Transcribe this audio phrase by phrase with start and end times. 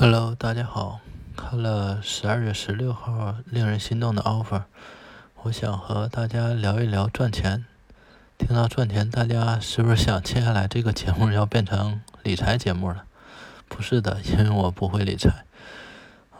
[0.00, 1.00] Hello，大家好。
[1.36, 4.62] 看了十二月十六号令人心动的 offer，
[5.42, 7.64] 我想和大家聊一聊赚钱。
[8.38, 13.06] 听到赚钱，大家是不是想接下来这个节目要变成理财节目了？
[13.66, 15.44] 不是的，因为我不会理财。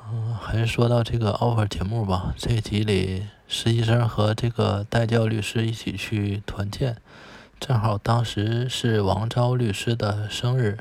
[0.09, 2.32] 嗯，还是说到这个 offer 节目吧。
[2.36, 6.98] 这集里，实习生和这个代教律师一起去团建，
[7.59, 10.79] 正好当时是王昭律师的生日。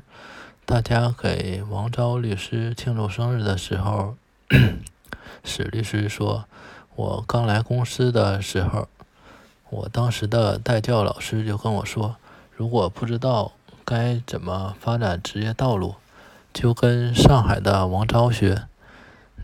[0.68, 4.16] 大家给王昭律师庆祝生日的时候，
[5.42, 6.44] 史律师说
[6.94, 8.90] ：“我刚来公司的时候，
[9.70, 12.18] 我当时的代教老师就跟我说，
[12.54, 13.54] 如果不知道
[13.86, 15.96] 该怎么发展职业道路，
[16.54, 18.64] 就跟上海的王昭学。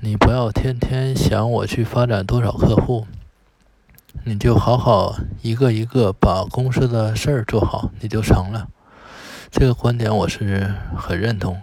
[0.02, 3.08] 你不要天天想我去发展多少客户，
[4.26, 8.68] 你就好好一个一个把公司的事儿做好，你就成了。”
[9.56, 11.62] 这个观点我是很认同。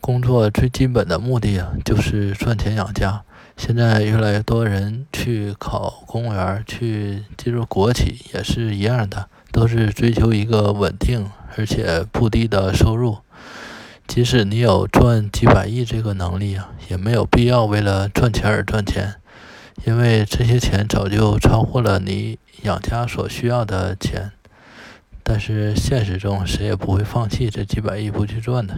[0.00, 3.24] 工作最基本的目的啊，就是赚钱养家。
[3.56, 13.18] 现在越来越多人去考公务员，去进入国企也是一样的，都是追求一个稳定而且不低的收入。
[14.06, 19.16] 即使你有赚几百亿这个能力啊，也没有必要为了赚钱而赚钱，
[19.84, 24.30] 因为这些钱早就超过了你养家所需要的钱。
[25.28, 28.76] 但是现实中，谁也不会放弃这几百亿不去赚的。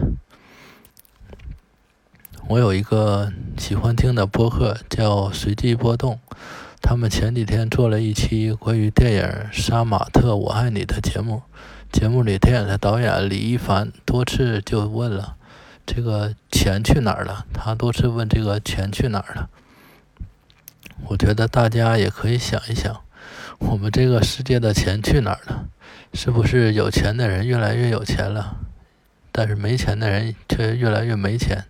[2.47, 6.19] 我有一个喜欢听的播客，叫随机波动。
[6.81, 11.43] 他们前几天做了一期关于电影《杀马特我爱你》的节目。
[11.91, 15.35] 节目里，电影的导演李一凡多次就问了
[15.85, 19.49] ：“这个钱去哪儿了？”他多次问：“这个钱去哪儿了？”
[21.09, 23.01] 我觉得大家也可以想一想，
[23.59, 25.67] 我们这个世界的钱去哪儿了？
[26.13, 28.57] 是不是有钱的人越来越有钱了，
[29.31, 31.65] 但是没钱的人却越来越没钱？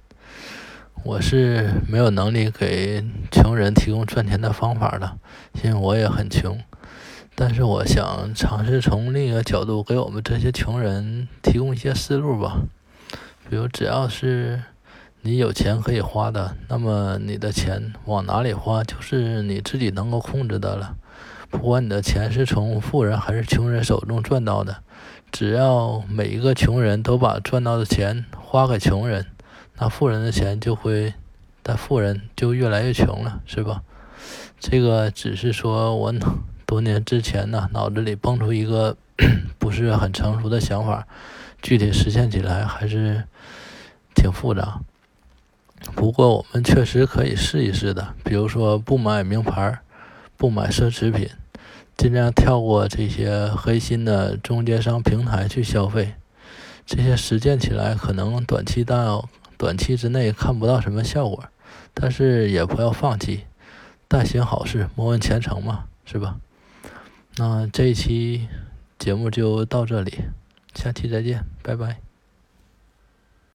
[1.03, 5.17] 我是没有能力给穷人提供赚钱的方法的，
[5.63, 6.59] 因为我也很穷。
[7.35, 12.63] 但是我想尝试从另一个角度给我们这些穷人提供一些思路吧。
[13.49, 14.61] 比如，只要是
[15.21, 20.97] 你有钱可以花的，那么你的钱往哪里花，就是你自己能够控制的了。
[21.49, 24.83] 不管你的钱是从富人还是穷人手中赚到的，
[25.31, 29.25] 只要每一个穷人都把赚到的钱花给穷人，
[29.77, 31.13] 那富人的钱就会，
[31.63, 33.81] 但富人就越来越穷了，是吧？
[34.59, 36.13] 这个只是说我
[36.65, 38.95] 多年之前呢，脑子里蹦出一个
[39.57, 41.07] 不是很成熟的想法，
[41.61, 43.23] 具体实现起来还是
[44.13, 44.81] 挺复杂。
[45.95, 49.79] 不过我们确实可以试一试的，比如说不买名牌。
[50.39, 51.27] 不买奢侈品，
[51.97, 56.13] 尽量跳过这些黑心的中间商平台去消费。
[56.85, 59.27] 这些实践起来可能短期到
[59.57, 61.43] 短期之内看不到什么效果，
[61.93, 63.43] 但是也不要放弃。
[64.07, 66.37] 但行好事，莫问前程嘛，是吧？
[67.35, 68.47] 那这一期
[68.97, 70.19] 节目就到这里，
[70.73, 72.08] 下期再见，拜拜。